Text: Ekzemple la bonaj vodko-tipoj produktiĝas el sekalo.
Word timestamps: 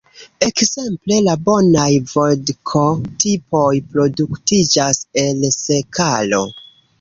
Ekzemple 0.43 1.17
la 1.25 1.35
bonaj 1.49 1.91
vodko-tipoj 2.13 3.69
produktiĝas 3.93 5.03
el 5.27 5.47
sekalo. 5.59 6.43